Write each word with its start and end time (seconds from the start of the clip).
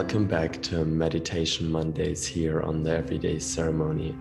Welcome 0.00 0.26
back 0.26 0.62
to 0.62 0.82
Meditation 0.86 1.70
Mondays 1.70 2.26
here 2.26 2.62
on 2.62 2.82
the 2.82 2.96
Everyday 2.96 3.38
Ceremony. 3.38 4.16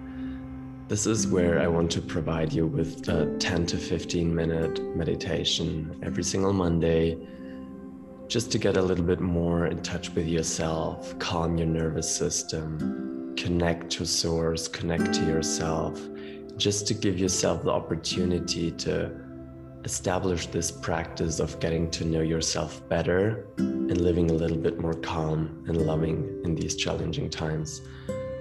This 0.89 1.07
is 1.07 1.25
where 1.25 1.61
I 1.61 1.67
want 1.67 1.89
to 1.91 2.01
provide 2.01 2.51
you 2.51 2.67
with 2.67 3.07
a 3.07 3.37
10 3.39 3.65
to 3.67 3.77
15 3.77 4.35
minute 4.35 4.83
meditation 4.97 5.97
every 6.03 6.21
single 6.21 6.51
Monday, 6.51 7.17
just 8.27 8.51
to 8.51 8.57
get 8.57 8.75
a 8.75 8.81
little 8.81 9.05
bit 9.05 9.21
more 9.21 9.67
in 9.67 9.81
touch 9.81 10.09
with 10.09 10.27
yourself, 10.27 11.17
calm 11.17 11.57
your 11.57 11.67
nervous 11.67 12.13
system, 12.13 13.33
connect 13.37 13.89
to 13.91 14.05
source, 14.05 14.67
connect 14.67 15.13
to 15.13 15.25
yourself, 15.25 15.97
just 16.57 16.87
to 16.87 16.93
give 16.93 17.17
yourself 17.17 17.63
the 17.63 17.71
opportunity 17.71 18.69
to 18.71 19.09
establish 19.85 20.47
this 20.47 20.71
practice 20.71 21.39
of 21.39 21.59
getting 21.59 21.89
to 21.91 22.03
know 22.03 22.21
yourself 22.21 22.87
better 22.89 23.47
and 23.57 24.01
living 24.01 24.29
a 24.29 24.33
little 24.33 24.57
bit 24.57 24.79
more 24.79 24.93
calm 24.93 25.63
and 25.67 25.85
loving 25.85 26.41
in 26.43 26.55
these 26.55 26.75
challenging 26.75 27.29
times. 27.29 27.81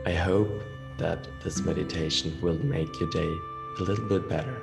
I 0.04 0.12
hope 0.12 0.50
that 0.98 1.28
this 1.44 1.60
meditation 1.60 2.36
will 2.42 2.58
make 2.58 2.98
your 2.98 3.10
day 3.10 3.32
a 3.78 3.82
little 3.82 4.08
bit 4.08 4.28
better. 4.28 4.60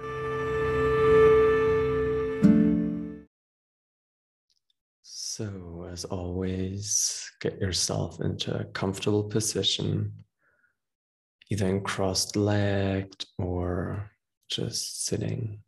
So, 5.04 5.88
as 5.92 6.06
always, 6.06 7.30
get 7.42 7.60
yourself 7.60 8.20
into 8.22 8.58
a 8.58 8.66
comfortable 8.66 9.24
position, 9.24 10.12
either 11.50 11.68
in 11.68 11.82
crossed 11.82 12.36
legged 12.36 13.26
or 13.38 14.12
just 14.50 15.06
sitting 15.06 15.60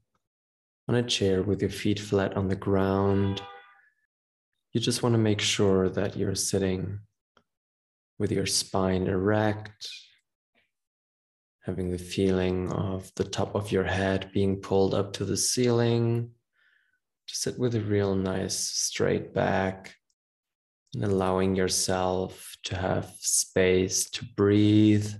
on 0.87 0.95
a 0.95 1.03
chair 1.03 1.43
with 1.43 1.61
your 1.61 1.69
feet 1.69 1.99
flat 1.99 2.35
on 2.37 2.47
the 2.47 2.55
ground. 2.55 3.41
You 4.73 4.79
just 4.79 5.03
want 5.03 5.13
to 5.13 5.19
make 5.19 5.41
sure 5.41 5.89
that 5.89 6.15
you're 6.15 6.35
sitting 6.35 6.99
with 8.19 8.31
your 8.31 8.45
spine 8.45 9.07
erect, 9.07 9.89
having 11.63 11.91
the 11.91 11.97
feeling 11.97 12.71
of 12.71 13.11
the 13.15 13.23
top 13.23 13.53
of 13.55 13.71
your 13.71 13.83
head 13.83 14.31
being 14.33 14.57
pulled 14.61 14.93
up 14.93 15.13
to 15.13 15.25
the 15.25 15.37
ceiling. 15.37 16.31
Just 17.27 17.41
sit 17.41 17.59
with 17.59 17.75
a 17.75 17.81
real 17.81 18.15
nice 18.15 18.57
straight 18.57 19.33
back 19.33 19.95
and 20.93 21.03
allowing 21.03 21.55
yourself 21.55 22.55
to 22.63 22.75
have 22.75 23.11
space 23.19 24.09
to 24.11 24.23
breathe. 24.23 25.11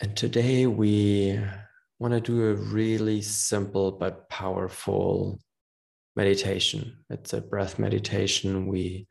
And 0.00 0.16
today 0.16 0.66
we 0.66 1.40
want 1.98 2.12
to 2.14 2.20
do 2.20 2.48
a 2.48 2.54
really 2.54 3.22
simple 3.22 3.92
but 3.92 4.28
powerful 4.28 5.40
meditation. 6.14 6.96
It's 7.10 7.32
a 7.32 7.40
breath 7.40 7.78
meditation. 7.78 8.66
We 8.66 9.06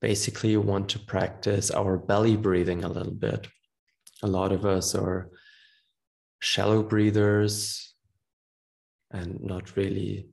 basically 0.00 0.56
want 0.56 0.88
to 0.90 0.98
practice 0.98 1.70
our 1.70 1.98
belly 1.98 2.36
breathing 2.36 2.84
a 2.84 2.88
little 2.88 3.14
bit. 3.14 3.48
A 4.22 4.26
lot 4.26 4.52
of 4.52 4.64
us 4.64 4.94
are 4.94 5.30
shallow 6.40 6.82
breathers 6.82 7.94
and 9.10 9.40
not 9.40 9.76
really 9.76 10.28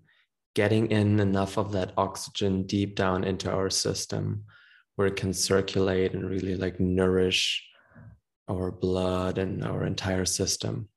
getting 0.55 0.89
in 0.91 1.19
enough 1.19 1.57
of 1.57 1.71
that 1.73 1.93
oxygen 1.97 2.63
deep 2.63 2.95
down 2.95 3.23
into 3.23 3.51
our 3.51 3.69
system 3.69 4.43
where 4.95 5.07
it 5.07 5.15
can 5.15 5.33
circulate 5.33 6.13
and 6.13 6.29
really 6.29 6.55
like 6.55 6.79
nourish 6.79 7.63
our 8.49 8.71
blood 8.71 9.37
and 9.37 9.63
our 9.63 9.85
entire 9.85 10.25
system. 10.25 10.89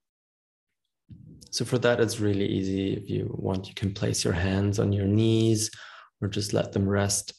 So 1.53 1.67
for 1.67 1.77
that, 1.81 2.01
it's 2.01 2.19
really 2.19 2.47
easy. 2.47 2.95
If 2.95 3.11
you 3.11 3.31
want, 3.31 3.69
you 3.69 3.75
can 3.75 3.93
place 3.93 4.25
your 4.25 4.33
hands 4.33 4.79
on 4.79 4.91
your 4.91 5.05
knees 5.05 5.71
or 6.23 6.29
just 6.29 6.55
let 6.55 6.73
them 6.73 6.89
rest 6.89 7.35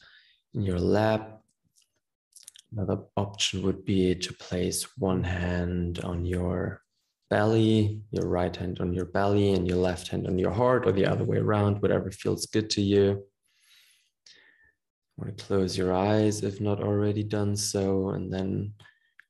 in 0.54 0.62
your 0.62 0.78
lap. 0.78 1.40
Another 2.72 3.02
option 3.16 3.62
would 3.62 3.84
be 3.84 4.14
to 4.14 4.32
place 4.34 4.86
one 4.98 5.24
hand 5.24 5.98
on 6.04 6.24
your 6.24 6.80
belly, 7.28 8.02
your 8.12 8.28
right 8.28 8.54
hand 8.54 8.78
on 8.80 8.92
your 8.92 9.06
belly, 9.06 9.52
and 9.52 9.66
your 9.66 9.78
left 9.78 10.06
hand 10.06 10.28
on 10.28 10.38
your 10.38 10.52
heart, 10.52 10.86
or 10.86 10.92
the 10.92 11.06
other 11.06 11.24
way 11.24 11.38
around, 11.38 11.82
whatever 11.82 12.12
feels 12.12 12.46
good 12.46 12.70
to 12.70 12.82
you. 12.82 13.24
Want 15.16 15.36
to 15.36 15.44
close 15.44 15.76
your 15.76 15.92
eyes 15.92 16.44
if 16.44 16.60
not 16.60 16.80
already 16.80 17.24
done 17.24 17.56
so, 17.56 18.10
and 18.10 18.32
then 18.32 18.74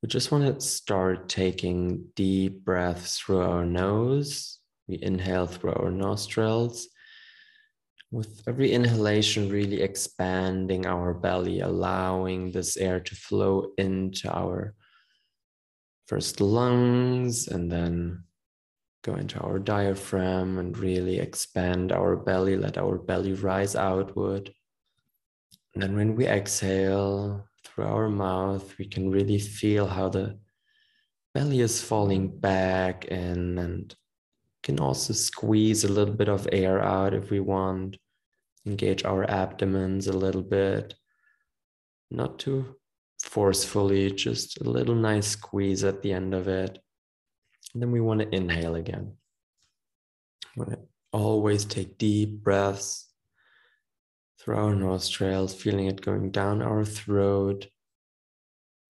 we 0.03 0.09
just 0.09 0.31
want 0.31 0.45
to 0.45 0.61
start 0.61 1.31
taking 1.31 2.05
deep 2.15 2.65
breaths 2.67 3.19
through 3.19 3.41
our 3.41 3.65
nose 3.65 4.59
we 4.87 4.99
inhale 5.03 5.47
through 5.47 5.73
our 5.75 5.91
nostrils. 5.91 6.89
With 8.11 8.43
every 8.47 8.73
inhalation, 8.73 9.49
really 9.49 9.83
expanding 9.83 10.87
our 10.87 11.15
belly, 11.15 11.61
allowing 11.61 12.53
this 12.53 12.77
air 12.77 13.01
to 13.01 13.15
flow 13.15 13.73
into 13.77 14.31
our 14.31 14.75
first 16.07 16.41
lungs 16.41 17.49
and 17.49 17.71
then 17.73 18.25
go 19.03 19.15
into 19.17 19.39
our 19.41 19.59
diaphragm 19.59 20.59
and 20.59 20.79
really 20.79 21.19
expand 21.19 21.93
our 21.93 22.17
belly, 22.17 22.57
let 22.57 22.79
our 22.79 22.99
belly 22.99 23.33
rise 23.33 23.75
outward. 23.75 24.53
And 25.75 25.83
then 25.83 25.97
when 25.97 26.15
we 26.15 26.27
exhale 26.27 27.47
through 27.65 27.85
our 27.85 28.09
mouth, 28.09 28.79
we 28.79 28.87
can 28.87 29.11
really 29.11 29.39
feel 29.39 29.87
how 29.87 30.09
the 30.09 30.39
belly 31.35 31.61
is 31.61 31.83
falling 31.83 32.39
back 32.39 33.07
in 33.07 33.59
and 33.59 33.95
can 34.65 34.81
also 34.81 35.13
squeeze 35.13 35.85
a 35.85 35.93
little 35.93 36.15
bit 36.15 36.29
of 36.29 36.49
air 36.51 36.83
out 36.83 37.15
if 37.15 37.31
we 37.31 37.39
want. 37.39 37.99
Engage 38.67 39.05
our 39.05 39.31
abdomens 39.31 40.09
a 40.09 40.13
little 40.13 40.43
bit. 40.43 40.95
Not 42.11 42.39
too 42.39 42.77
forcefully, 43.23 44.11
just 44.11 44.61
a 44.63 44.65
little 44.65 44.95
nice 44.95 45.29
squeeze 45.29 45.85
at 45.85 46.01
the 46.01 46.13
end 46.13 46.35
of 46.35 46.49
it. 46.49 46.79
And 47.73 47.83
then 47.83 47.93
we 47.93 48.01
want 48.01 48.21
to 48.21 48.35
inhale 48.35 48.75
again. 48.75 49.13
We 50.57 50.65
Want 50.65 50.73
to 50.73 50.79
always 51.13 51.67
take 51.67 51.99
deep 51.99 52.43
breaths 52.43 53.11
through 54.41 54.57
our 54.57 54.75
nostrils, 54.75 55.55
feeling 55.55 55.87
it 55.87 56.01
going 56.01 56.31
down 56.31 56.63
our 56.63 56.85
throat 56.85 57.67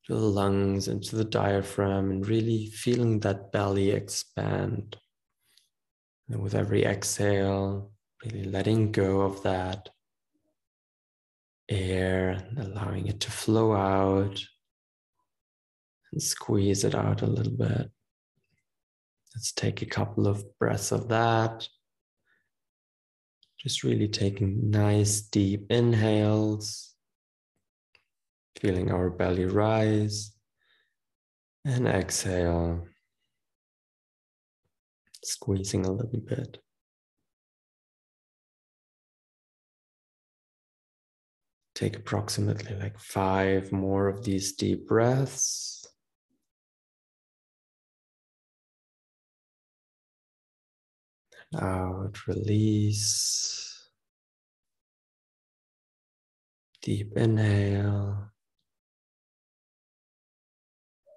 to 0.06 0.14
the 0.14 0.20
lungs 0.20 0.86
into 0.86 1.16
the 1.16 1.24
diaphragm, 1.24 2.10
and 2.10 2.26
really 2.26 2.66
feeling 2.66 3.18
that 3.20 3.50
belly 3.50 3.90
expand. 3.90 4.98
And 6.28 6.40
with 6.42 6.54
every 6.54 6.84
exhale, 6.84 7.92
really 8.24 8.44
letting 8.44 8.92
go 8.92 9.20
of 9.22 9.42
that 9.42 9.90
air 11.68 12.30
and 12.30 12.58
allowing 12.58 13.06
it 13.06 13.20
to 13.20 13.30
flow 13.30 13.74
out 13.74 14.42
and 16.12 16.22
squeeze 16.22 16.84
it 16.84 16.94
out 16.94 17.22
a 17.22 17.26
little 17.26 17.52
bit. 17.52 17.90
Let's 19.34 19.52
take 19.52 19.82
a 19.82 19.86
couple 19.86 20.26
of 20.26 20.44
breaths 20.58 20.92
of 20.92 21.08
that. 21.08 21.68
Just 23.58 23.82
really 23.82 24.08
taking 24.08 24.70
nice 24.70 25.22
deep 25.22 25.66
inhales, 25.70 26.94
feeling 28.60 28.90
our 28.92 29.10
belly 29.10 29.46
rise, 29.46 30.32
and 31.64 31.88
exhale 31.88 32.86
squeezing 35.24 35.86
a 35.86 35.92
little 35.92 36.20
bit. 36.20 36.58
Take 41.74 41.96
approximately 41.96 42.76
like 42.76 42.98
five 43.00 43.72
more 43.72 44.08
of 44.08 44.24
these 44.24 44.52
deep 44.52 44.86
breaths. 44.86 45.86
Out, 51.60 52.26
release. 52.26 53.90
Deep 56.82 57.16
inhale. 57.16 58.30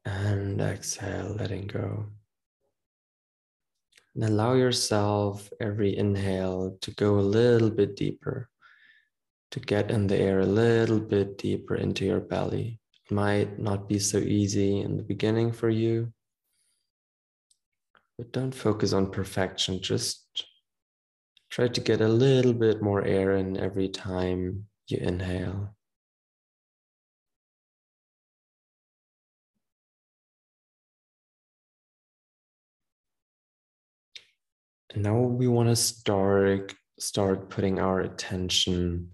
And 0.05 0.61
exhale, 0.61 1.35
letting 1.37 1.67
go. 1.67 2.07
And 4.17 4.25
allow 4.25 4.53
yourself 4.53 5.47
every 5.61 5.95
inhale 5.95 6.75
to 6.81 6.91
go 6.95 7.19
a 7.19 7.21
little 7.21 7.69
bit 7.69 7.95
deeper, 7.95 8.49
to 9.51 9.59
get 9.59 9.91
in 9.91 10.07
the 10.07 10.17
air 10.17 10.39
a 10.39 10.45
little 10.47 10.99
bit 10.99 11.37
deeper 11.37 11.75
into 11.75 12.03
your 12.03 12.19
belly. 12.19 12.79
It 13.05 13.13
might 13.13 13.59
not 13.59 13.87
be 13.87 13.99
so 13.99 14.17
easy 14.17 14.79
in 14.79 14.97
the 14.97 15.03
beginning 15.03 15.51
for 15.51 15.69
you, 15.69 16.11
but 18.17 18.31
don't 18.31 18.55
focus 18.55 18.91
on 18.91 19.11
perfection. 19.11 19.83
Just 19.83 20.25
try 21.51 21.67
to 21.67 21.79
get 21.79 22.01
a 22.01 22.07
little 22.07 22.53
bit 22.53 22.81
more 22.81 23.03
air 23.05 23.35
in 23.35 23.55
every 23.55 23.87
time 23.87 24.65
you 24.87 24.97
inhale. 24.97 25.76
Now 34.97 35.19
we 35.19 35.47
want 35.47 35.69
to 35.69 35.75
start 35.75 36.73
start 36.99 37.49
putting 37.49 37.79
our 37.79 37.99
attention 38.01 39.13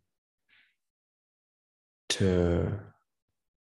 to 2.10 2.72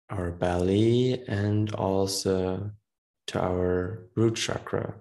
our 0.09 0.31
belly 0.31 1.23
and 1.27 1.73
also 1.73 2.71
to 3.27 3.39
our 3.41 4.07
root 4.15 4.35
chakra. 4.35 4.95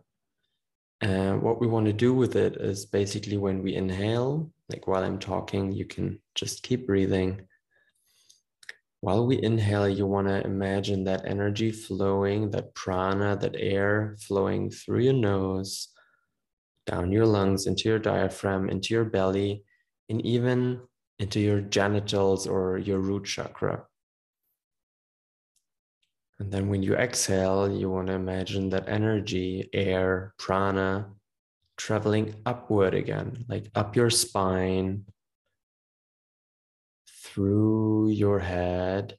And 1.00 1.42
what 1.42 1.60
we 1.60 1.66
want 1.66 1.86
to 1.86 1.92
do 1.92 2.14
with 2.14 2.36
it 2.36 2.56
is 2.56 2.86
basically 2.86 3.36
when 3.36 3.62
we 3.62 3.74
inhale, 3.74 4.52
like 4.68 4.86
while 4.86 5.02
I'm 5.04 5.18
talking, 5.18 5.72
you 5.72 5.84
can 5.84 6.20
just 6.34 6.62
keep 6.62 6.86
breathing. 6.86 7.42
While 9.00 9.26
we 9.26 9.42
inhale, 9.42 9.88
you 9.88 10.06
want 10.06 10.28
to 10.28 10.44
imagine 10.44 11.04
that 11.04 11.26
energy 11.26 11.72
flowing, 11.72 12.50
that 12.52 12.72
prana, 12.74 13.36
that 13.36 13.56
air 13.58 14.16
flowing 14.20 14.70
through 14.70 15.00
your 15.00 15.12
nose, 15.12 15.88
down 16.86 17.12
your 17.12 17.26
lungs, 17.26 17.66
into 17.66 17.88
your 17.88 17.98
diaphragm, 17.98 18.68
into 18.68 18.94
your 18.94 19.04
belly, 19.04 19.64
and 20.08 20.24
even 20.26 20.80
into 21.18 21.40
your 21.40 21.60
genitals 21.60 22.46
or 22.46 22.78
your 22.78 22.98
root 22.98 23.24
chakra. 23.24 23.84
And 26.38 26.50
then 26.50 26.68
when 26.68 26.82
you 26.82 26.94
exhale, 26.94 27.70
you 27.70 27.88
want 27.88 28.08
to 28.08 28.14
imagine 28.14 28.70
that 28.70 28.88
energy, 28.88 29.68
air, 29.72 30.34
prana, 30.38 31.08
traveling 31.76 32.34
upward 32.44 32.94
again, 32.94 33.44
like 33.48 33.70
up 33.74 33.94
your 33.94 34.10
spine, 34.10 35.04
through 37.06 38.10
your 38.10 38.40
head, 38.40 39.16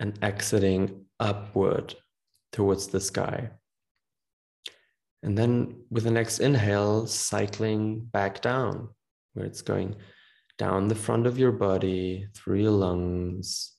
and 0.00 0.18
exiting 0.22 1.04
upward 1.20 1.94
towards 2.52 2.88
the 2.88 3.00
sky. 3.00 3.50
And 5.24 5.38
then 5.38 5.84
with 5.90 6.04
the 6.04 6.10
next 6.10 6.38
inhale, 6.40 7.06
cycling 7.06 8.00
back 8.00 8.42
down, 8.42 8.90
where 9.32 9.46
it's 9.46 9.62
going 9.62 9.96
down 10.58 10.86
the 10.86 10.94
front 10.94 11.26
of 11.26 11.38
your 11.38 11.50
body, 11.50 12.28
through 12.34 12.60
your 12.60 12.72
lungs, 12.72 13.72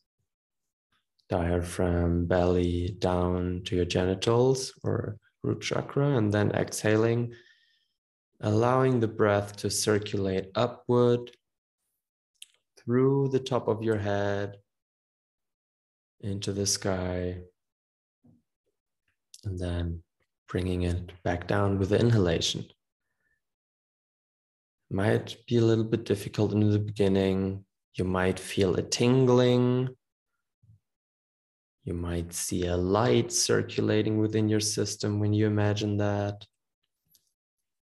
diaphragm, 1.30 2.26
belly, 2.26 2.96
down 2.98 3.62
to 3.66 3.76
your 3.76 3.86
genitals 3.86 4.74
or 4.84 5.18
root 5.44 5.62
chakra, 5.62 6.18
and 6.18 6.34
then 6.34 6.52
exhaling, 6.52 7.36
allowing 8.42 9.00
the 9.00 9.08
breath 9.08 9.56
to 9.58 9.70
circulate 9.70 10.50
upward 10.56 11.30
through 12.80 13.30
the 13.30 13.40
top 13.40 13.68
of 13.68 13.84
your 13.84 14.00
head 14.00 14.56
into 16.22 16.52
the 16.52 16.66
sky, 16.66 17.38
and 19.44 19.60
then 19.60 20.02
bringing 20.48 20.84
it 20.84 21.12
back 21.24 21.48
down 21.48 21.80
with 21.80 21.90
the 21.90 22.00
inhalation. 22.00 22.66
Might 24.90 25.36
be 25.48 25.58
a 25.58 25.62
little 25.62 25.84
bit 25.84 26.06
difficult 26.06 26.54
in 26.54 26.70
the 26.70 26.80
beginning. 26.80 27.66
You 27.96 28.06
might 28.06 28.40
feel 28.40 28.76
a 28.76 28.82
tingling 28.82 29.96
you 31.86 31.94
might 31.94 32.34
see 32.34 32.66
a 32.66 32.76
light 32.76 33.32
circulating 33.32 34.18
within 34.18 34.50
your 34.50 34.60
system 34.60 35.20
when 35.20 35.34
you 35.34 35.46
imagine 35.46 35.98
that. 35.98 36.44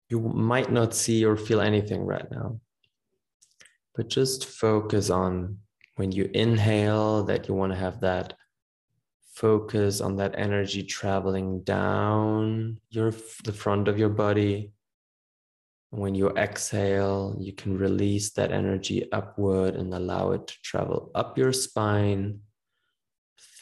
You 0.10 0.19
might 0.19 0.72
not 0.72 0.96
see 0.96 1.24
or 1.24 1.38
feel 1.38 1.62
anything 1.62 2.02
right 2.02 2.30
now, 2.31 2.60
but 3.96 4.10
just 4.10 4.46
focus 4.46 5.12
on 5.12 5.60
when 5.98 6.12
you 6.12 6.31
inhale 6.34 7.24
that 7.25 7.48
you 7.48 7.54
want 7.54 7.74
to 7.74 7.78
have 7.78 8.02
that 8.02 8.34
focus 9.42 10.02
on 10.02 10.16
that 10.16 10.34
energy 10.38 10.84
traveling 10.84 11.62
down 11.64 12.78
your 12.92 13.12
the 13.44 13.52
front 13.64 13.88
of 13.88 13.98
your 13.98 14.14
body 14.26 14.72
when 15.90 16.14
you 16.16 16.30
exhale 16.38 17.36
you 17.40 17.52
can 17.52 17.76
release 17.78 18.30
that 18.32 18.52
energy 18.52 19.12
upward 19.12 19.76
and 19.76 19.94
allow 19.94 20.32
it 20.32 20.46
to 20.48 20.56
travel 20.62 21.12
up 21.16 21.38
your 21.38 21.52
spine 21.52 22.40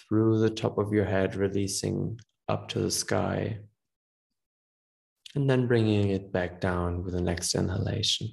through 0.10 0.40
the 0.40 0.50
top 0.50 0.78
of 0.78 0.92
your 0.92 1.06
head, 1.06 1.36
releasing 1.36 2.20
up 2.48 2.68
to 2.70 2.80
the 2.80 2.92
sky. 2.92 3.60
And 5.36 5.48
then 5.48 5.68
bringing 5.68 6.10
it 6.10 6.32
back 6.32 6.60
down 6.60 7.04
with 7.04 7.14
the 7.14 7.22
next 7.22 7.54
inhalation. 7.54 8.30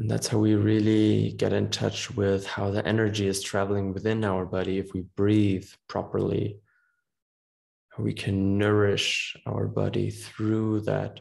And 0.00 0.10
that's 0.10 0.28
how 0.28 0.38
we 0.38 0.54
really 0.54 1.32
get 1.32 1.52
in 1.52 1.68
touch 1.68 2.10
with 2.16 2.46
how 2.46 2.70
the 2.70 2.84
energy 2.86 3.26
is 3.26 3.42
traveling 3.42 3.92
within 3.92 4.24
our 4.24 4.46
body 4.46 4.78
if 4.78 4.94
we 4.94 5.02
breathe 5.14 5.68
properly. 5.88 6.56
We 7.98 8.14
can 8.14 8.56
nourish 8.56 9.36
our 9.44 9.66
body 9.66 10.10
through 10.10 10.80
that 10.92 11.20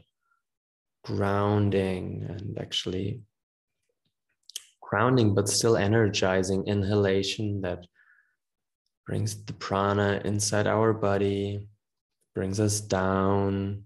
grounding 1.03 2.25
and 2.29 2.57
actually 2.57 3.19
grounding 4.79 5.35
but 5.35 5.49
still 5.49 5.75
energizing 5.75 6.65
inhalation 6.65 7.59
that 7.59 7.85
brings 9.05 9.43
the 9.43 9.51
prana 9.51 10.21
inside 10.23 10.67
our 10.67 10.93
body, 10.93 11.67
brings 12.33 12.61
us 12.61 12.79
down. 12.79 13.83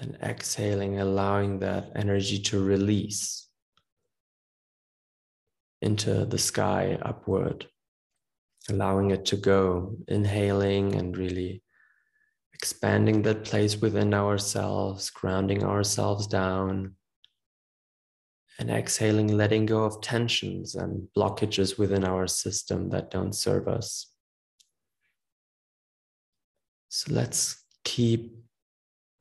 And 0.00 0.16
exhaling, 0.22 0.98
allowing 0.98 1.58
that 1.58 1.92
energy 1.94 2.38
to 2.44 2.62
release 2.62 3.48
into 5.82 6.24
the 6.24 6.38
sky 6.38 6.98
upward, 7.02 7.66
allowing 8.70 9.10
it 9.10 9.26
to 9.26 9.36
go, 9.36 9.96
inhaling 10.08 10.94
and 10.94 11.14
really 11.14 11.62
expanding 12.54 13.22
that 13.22 13.44
place 13.44 13.76
within 13.76 14.14
ourselves, 14.14 15.10
grounding 15.10 15.64
ourselves 15.64 16.26
down 16.26 16.94
and 18.58 18.70
exhaling, 18.70 19.28
letting 19.28 19.66
go 19.66 19.84
of 19.84 20.00
tensions 20.00 20.74
and 20.74 21.08
blockages 21.16 21.78
within 21.78 22.04
our 22.04 22.26
system 22.26 22.88
that 22.88 23.10
don't 23.10 23.34
serve 23.34 23.68
us. 23.68 24.06
So 26.88 27.12
let's 27.14 27.64
keep 27.84 28.39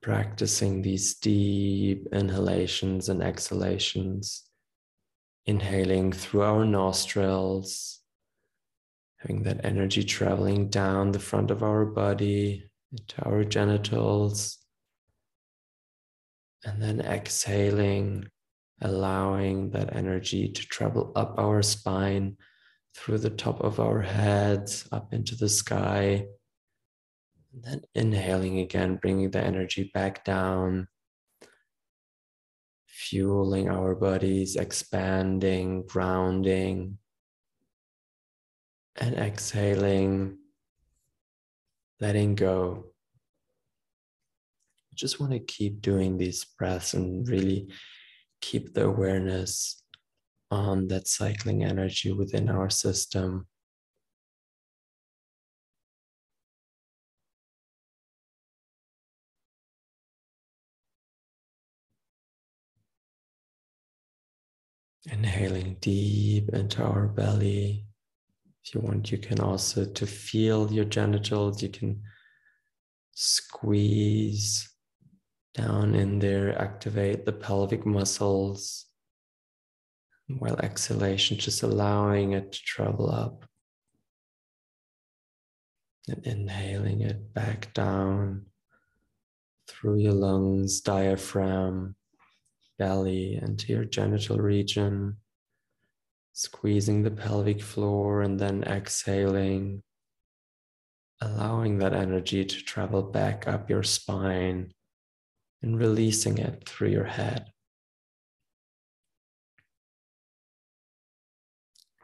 practicing 0.01 0.81
these 0.81 1.15
deep 1.15 2.07
inhalations 2.11 3.09
and 3.09 3.21
exhalations, 3.21 4.43
inhaling 5.45 6.11
through 6.11 6.41
our 6.41 6.65
nostrils, 6.65 7.99
having 9.17 9.43
that 9.43 9.63
energy 9.65 10.03
traveling 10.03 10.69
down 10.69 11.11
the 11.11 11.19
front 11.19 11.51
of 11.51 11.63
our 11.63 11.85
body 11.85 12.69
into 12.91 13.21
our 13.23 13.43
genitals, 13.43 14.57
and 16.63 16.81
then 16.81 17.01
exhaling 17.01 18.27
allowing 18.81 19.71
that 19.71 19.95
energy 19.95 20.49
to 20.49 20.65
travel 20.67 21.11
up 21.15 21.35
our 21.37 21.61
spine 21.61 22.37
through 22.95 23.17
the 23.17 23.29
top 23.29 23.61
of 23.61 23.79
our 23.79 24.01
heads 24.01 24.87
up 24.91 25.13
into 25.13 25.35
the 25.35 25.49
sky. 25.49 26.25
And 27.53 27.63
then 27.63 27.81
inhaling 27.95 28.59
again, 28.59 28.97
bringing 28.97 29.31
the 29.31 29.43
energy 29.43 29.89
back 29.93 30.23
down, 30.23 30.87
fueling 32.85 33.69
our 33.69 33.95
bodies, 33.95 34.55
expanding, 34.55 35.83
grounding, 35.87 36.97
and 38.97 39.15
exhaling, 39.15 40.37
letting 41.99 42.35
go. 42.35 42.85
just 44.93 45.19
want 45.19 45.31
to 45.31 45.39
keep 45.39 45.81
doing 45.81 46.17
these 46.17 46.43
breaths 46.43 46.93
and 46.93 47.25
really 47.29 47.69
keep 48.41 48.73
the 48.73 48.83
awareness 48.83 49.81
on 50.51 50.87
that 50.89 51.07
cycling 51.07 51.63
energy 51.63 52.11
within 52.11 52.49
our 52.49 52.69
system. 52.69 53.47
Inhaling 65.19 65.75
deep 65.81 66.47
into 66.53 66.81
our 66.81 67.05
belly. 67.05 67.85
If 68.63 68.73
you 68.73 68.79
want, 68.79 69.11
you 69.11 69.17
can 69.17 69.41
also 69.41 69.83
to 69.83 70.07
feel 70.07 70.71
your 70.71 70.85
genitals, 70.85 71.61
you 71.61 71.67
can 71.67 72.01
squeeze 73.11 74.69
down 75.53 75.93
in 75.93 76.19
there, 76.19 76.57
activate 76.57 77.25
the 77.25 77.33
pelvic 77.33 77.85
muscles. 77.85 78.85
While 80.29 80.57
exhalation, 80.59 81.37
just 81.37 81.63
allowing 81.63 82.31
it 82.31 82.53
to 82.53 82.61
travel 82.61 83.11
up. 83.11 83.43
And 86.07 86.25
inhaling 86.25 87.01
it 87.01 87.33
back 87.33 87.73
down 87.73 88.45
through 89.67 89.97
your 89.97 90.13
lungs, 90.13 90.79
diaphragm, 90.79 91.97
belly 92.79 93.35
and 93.35 93.59
to 93.59 93.71
your 93.71 93.85
genital 93.85 94.37
region, 94.37 95.17
squeezing 96.33 97.03
the 97.03 97.11
pelvic 97.11 97.61
floor 97.61 98.21
and 98.21 98.39
then 98.39 98.63
exhaling, 98.63 99.83
allowing 101.21 101.77
that 101.77 101.93
energy 101.93 102.45
to 102.45 102.63
travel 102.63 103.03
back 103.03 103.47
up 103.47 103.69
your 103.69 103.83
spine 103.83 104.71
and 105.61 105.77
releasing 105.77 106.37
it 106.37 106.63
through 106.65 106.89
your 106.89 107.03
head. 107.03 107.51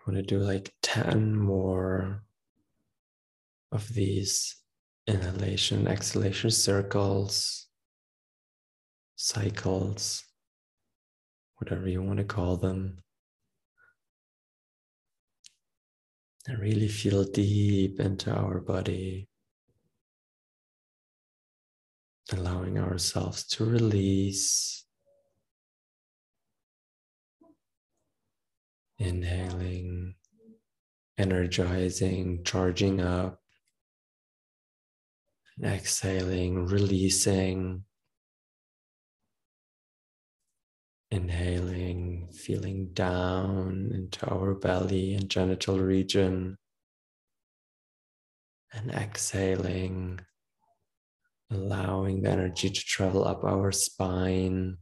I'm 0.05 0.13
going 0.13 0.23
to 0.23 0.37
do 0.37 0.39
like 0.39 0.71
10 0.83 1.35
more 1.35 2.21
of 3.71 3.93
these 3.93 4.57
inhalation, 5.07 5.87
exhalation 5.87 6.51
circles, 6.51 7.67
cycles 9.15 10.24
whatever 11.57 11.87
you 11.87 12.01
want 12.01 12.17
to 12.17 12.25
call 12.25 12.57
them. 12.57 12.97
And 16.47 16.59
really 16.59 16.87
feel 16.87 17.23
deep 17.23 17.99
into 17.99 18.31
our 18.31 18.59
body, 18.59 19.29
allowing 22.31 22.77
ourselves 22.77 23.43
to 23.47 23.65
release. 23.65 24.85
Inhaling, 28.99 30.15
energizing, 31.17 32.43
charging 32.43 33.01
up. 33.01 33.41
Exhaling, 35.63 36.65
releasing. 36.65 37.85
Inhaling, 41.11 42.29
feeling 42.33 42.89
down 42.93 43.91
into 43.93 44.27
our 44.27 44.53
belly 44.55 45.13
and 45.13 45.29
genital 45.29 45.79
region. 45.79 46.57
And 48.73 48.91
exhaling, 48.91 50.19
allowing 51.51 52.23
the 52.23 52.29
energy 52.31 52.69
to 52.69 52.81
travel 52.81 53.25
up 53.25 53.43
our 53.43 53.71
spine. 53.71 54.77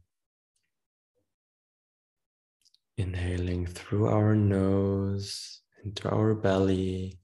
Inhaling 2.96 3.66
through 3.66 4.06
our 4.08 4.34
nose 4.34 5.60
into 5.84 6.08
our 6.08 6.34
belly. 6.34 7.18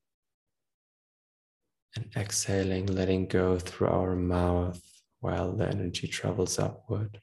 And 1.96 2.06
exhaling, 2.14 2.86
letting 2.86 3.26
go 3.26 3.58
through 3.58 3.88
our 3.88 4.14
mouth 4.14 4.80
while 5.20 5.56
the 5.56 5.68
energy 5.68 6.06
travels 6.06 6.58
upward. 6.58 7.20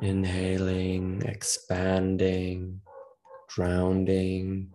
Inhaling, 0.00 1.22
expanding, 1.26 2.80
grounding, 3.54 4.70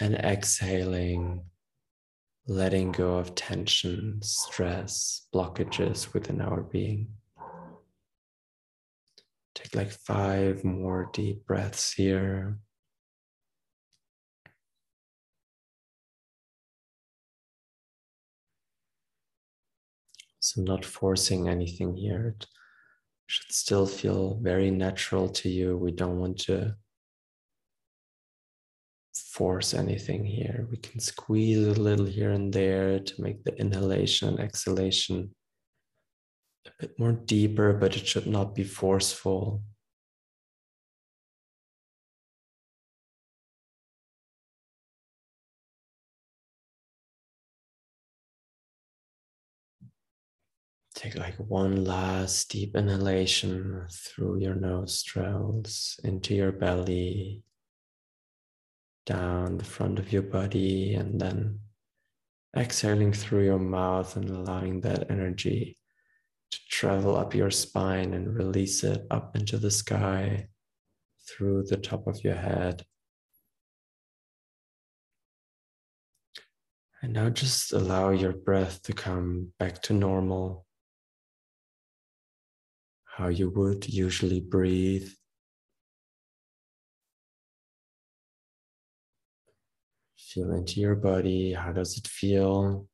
and 0.00 0.14
exhaling, 0.14 1.42
letting 2.46 2.92
go 2.92 3.16
of 3.16 3.34
tension, 3.34 4.20
stress, 4.22 5.26
blockages 5.34 6.12
within 6.12 6.40
our 6.40 6.60
being. 6.60 7.08
Take 9.54 9.74
like 9.74 9.90
five 9.90 10.62
more 10.62 11.10
deep 11.12 11.46
breaths 11.46 11.92
here. 11.92 12.58
So, 20.48 20.62
not 20.62 20.82
forcing 20.82 21.46
anything 21.46 21.94
here. 21.94 22.34
It 22.34 22.46
should 23.26 23.52
still 23.52 23.86
feel 23.86 24.38
very 24.40 24.70
natural 24.70 25.28
to 25.28 25.48
you. 25.50 25.76
We 25.76 25.92
don't 25.92 26.18
want 26.18 26.38
to 26.46 26.74
force 29.12 29.74
anything 29.74 30.24
here. 30.24 30.66
We 30.70 30.78
can 30.78 31.00
squeeze 31.00 31.66
a 31.66 31.74
little 31.74 32.06
here 32.06 32.30
and 32.30 32.50
there 32.50 32.98
to 32.98 33.22
make 33.22 33.44
the 33.44 33.54
inhalation 33.60 34.28
and 34.28 34.40
exhalation 34.40 35.34
a 36.66 36.70
bit 36.78 36.98
more 36.98 37.12
deeper, 37.12 37.74
but 37.74 37.94
it 37.94 38.06
should 38.06 38.26
not 38.26 38.54
be 38.54 38.64
forceful. 38.64 39.62
Take 50.98 51.16
like 51.16 51.36
one 51.36 51.84
last 51.84 52.50
deep 52.50 52.74
inhalation 52.74 53.86
through 53.88 54.40
your 54.40 54.56
nostrils 54.56 56.00
into 56.02 56.34
your 56.34 56.50
belly, 56.50 57.44
down 59.06 59.58
the 59.58 59.64
front 59.64 60.00
of 60.00 60.12
your 60.12 60.22
body, 60.22 60.94
and 60.94 61.20
then 61.20 61.60
exhaling 62.56 63.12
through 63.12 63.44
your 63.44 63.60
mouth 63.60 64.16
and 64.16 64.28
allowing 64.28 64.80
that 64.80 65.08
energy 65.08 65.78
to 66.50 66.58
travel 66.68 67.16
up 67.16 67.32
your 67.32 67.52
spine 67.52 68.12
and 68.12 68.34
release 68.34 68.82
it 68.82 69.06
up 69.08 69.36
into 69.36 69.56
the 69.56 69.70
sky 69.70 70.48
through 71.28 71.62
the 71.62 71.76
top 71.76 72.08
of 72.08 72.24
your 72.24 72.34
head. 72.34 72.84
And 77.02 77.12
now 77.12 77.30
just 77.30 77.72
allow 77.72 78.10
your 78.10 78.32
breath 78.32 78.82
to 78.82 78.92
come 78.92 79.52
back 79.60 79.80
to 79.82 79.92
normal 79.92 80.64
how 83.18 83.26
you 83.26 83.50
would 83.50 83.88
usually 83.88 84.40
breathe. 84.40 85.10
Feel 90.16 90.52
into 90.52 90.78
your 90.78 90.94
body. 90.94 91.52
How 91.52 91.72
does 91.72 91.98
it 91.98 92.06
feel? 92.06 92.86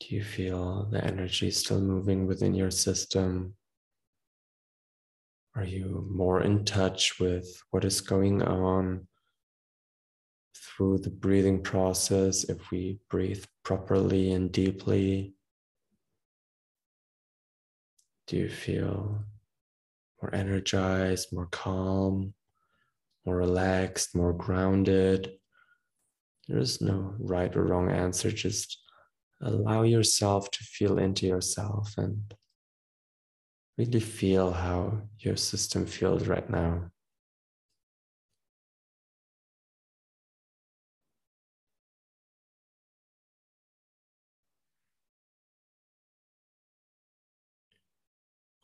Do 0.00 0.14
you 0.14 0.22
feel 0.22 0.90
the 0.90 1.02
energy 1.02 1.50
still 1.50 1.80
moving 1.80 2.26
within 2.26 2.54
your 2.54 2.70
system? 2.70 3.54
Are 5.56 5.64
you 5.64 6.06
more 6.10 6.42
in 6.42 6.66
touch 6.66 7.18
with 7.18 7.62
what 7.70 7.82
is 7.82 8.02
going 8.02 8.42
on 8.42 9.06
through 10.54 10.98
the 10.98 11.10
breathing 11.10 11.62
process 11.62 12.44
if 12.44 12.70
we 12.70 12.98
breathe 13.08 13.44
properly 13.64 14.32
and 14.32 14.52
deeply? 14.52 15.32
Do 18.28 18.36
you 18.36 18.50
feel 18.50 19.24
more 20.20 20.34
energized, 20.34 21.32
more 21.32 21.48
calm, 21.50 22.34
more 23.24 23.36
relaxed, 23.36 24.14
more 24.14 24.34
grounded? 24.34 25.32
There 26.46 26.58
is 26.58 26.82
no 26.82 27.14
right 27.18 27.54
or 27.56 27.64
wrong 27.64 27.90
answer. 27.90 28.30
Just 28.30 28.78
allow 29.40 29.82
yourself 29.82 30.50
to 30.50 30.64
feel 30.64 30.98
into 30.98 31.26
yourself 31.26 31.94
and 31.96 32.34
really 33.78 34.00
feel 34.00 34.52
how 34.52 35.00
your 35.18 35.36
system 35.36 35.86
feels 35.86 36.26
right 36.26 36.48
now. 36.50 36.90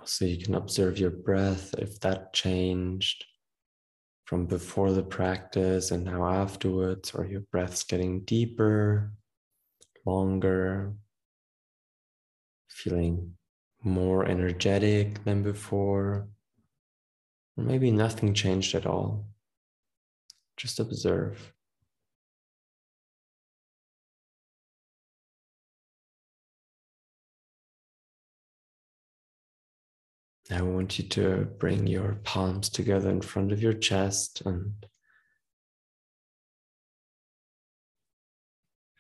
So 0.06 0.24
you 0.24 0.42
can 0.42 0.54
observe 0.54 0.98
your 0.98 1.10
breath 1.10 1.74
if 1.78 1.98
that 2.00 2.32
changed 2.32 3.24
from 4.24 4.46
before 4.46 4.92
the 4.92 5.02
practice 5.02 5.90
and 5.90 6.04
now 6.04 6.26
afterwards, 6.26 7.12
or 7.14 7.26
your 7.26 7.42
breath's 7.52 7.84
getting 7.84 8.20
deeper, 8.24 9.12
longer, 10.06 10.94
feeling 12.68 13.32
more 13.82 14.26
energetic 14.26 15.22
than 15.24 15.42
before, 15.42 16.28
or 17.56 17.64
maybe 17.64 17.90
nothing 17.90 18.34
changed 18.34 18.74
at 18.74 18.86
all. 18.86 19.26
Just 20.56 20.80
observe. 20.80 21.52
I 30.50 30.60
want 30.60 30.98
you 30.98 31.08
to 31.08 31.48
bring 31.58 31.86
your 31.86 32.18
palms 32.22 32.68
together 32.68 33.08
in 33.08 33.22
front 33.22 33.50
of 33.50 33.62
your 33.62 33.72
chest 33.72 34.42
and 34.44 34.74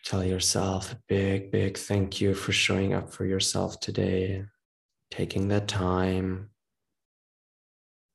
tell 0.06 0.24
yourself 0.24 0.92
a 0.92 0.98
big, 1.06 1.50
big 1.50 1.76
thank 1.76 2.20
you 2.20 2.34
for 2.34 2.52
showing 2.52 2.94
up 2.94 3.12
for 3.12 3.26
yourself 3.26 3.78
today, 3.80 4.44
taking 5.10 5.48
that 5.48 5.68
time 5.68 6.48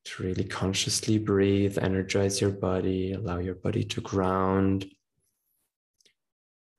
to 0.06 0.24
really 0.24 0.44
consciously 0.44 1.20
breathe, 1.20 1.78
energize 1.78 2.42
your 2.42 2.52
body, 2.52 3.14
allow 3.14 3.38
your 3.38 3.56
body 3.56 3.84
to 3.84 4.02
ground. 4.02 4.86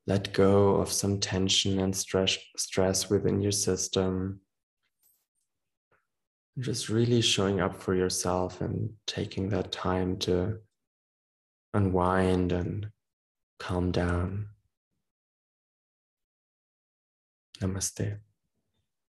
Let 0.09 0.33
go 0.33 0.77
of 0.77 0.91
some 0.91 1.21
tension 1.21 1.79
and 1.79 1.95
stress, 1.95 2.37
stress 2.57 3.09
within 3.09 3.41
your 3.41 3.53
system 3.53 4.41
just 6.59 6.89
really 6.89 7.21
showing 7.21 7.61
up 7.61 7.81
for 7.81 7.95
yourself 7.95 8.61
and 8.61 8.91
taking 9.07 9.49
that 9.51 9.73
time 9.73 10.19
to 10.19 10.59
unwind 11.75 12.53
and 12.53 12.91
calm 13.59 13.93
down. 13.93 14.49
Namaste. 17.61 18.19